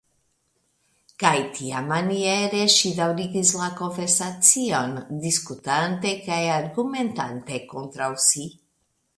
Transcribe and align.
Kaj 1.23 1.33
tiamaniere 1.57 2.63
ŝi 2.75 2.93
daŭrigis 3.01 3.53
la 3.59 3.69
konversacion, 3.81 4.97
diskutante 5.27 6.17
kaj 6.27 6.43
argumentante 6.59 7.65
kontraŭ 7.77 8.13
si. 8.31 8.51